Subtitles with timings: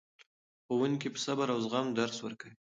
[0.65, 2.55] ښوونکي په صبر او زغم درس ورکوي.